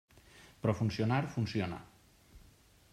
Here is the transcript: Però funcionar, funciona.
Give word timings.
Però 0.63 0.75
funcionar, 0.79 1.21
funciona. 1.37 1.81